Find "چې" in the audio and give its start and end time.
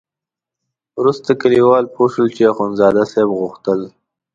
2.35-2.49